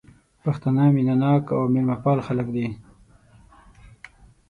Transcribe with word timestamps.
پښتانه 0.43 0.83
مينه 0.95 1.15
ناک 1.23 1.43
او 1.57 1.61
ميلمه 1.73 1.97
پال 2.03 2.19
خلک 2.27 2.47
دي 2.55 2.67